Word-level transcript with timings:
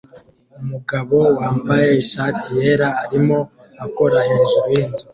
Umugabo 0.61 1.17
wambaye 1.37 1.87
ishati 2.03 2.47
yera 2.59 2.87
arimo 3.03 3.37
akora 3.85 4.17
hejuru 4.27 4.67
yinzu 4.75 5.05